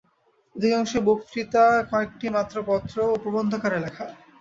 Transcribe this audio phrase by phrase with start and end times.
[0.55, 4.05] অধিকাংশই বক্তৃতা, কয়েকটি মাত্র পত্র ও প্রবন্ধাকারে লেখা।